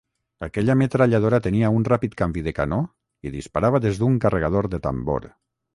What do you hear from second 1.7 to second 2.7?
un ràpid canvi de